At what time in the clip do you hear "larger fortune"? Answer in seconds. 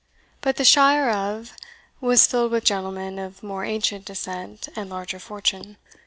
4.89-5.77